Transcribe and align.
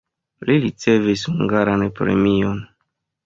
Li 0.49 0.53
ricevis 0.63 1.25
hungaran 1.33 1.85
premion. 1.99 2.57